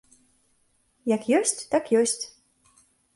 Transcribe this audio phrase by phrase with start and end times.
[1.15, 2.17] Як ёсць, так ёсць.